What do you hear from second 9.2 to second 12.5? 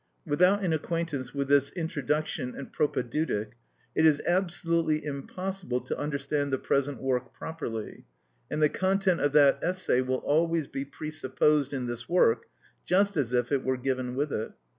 of that essay will always be presupposed in this work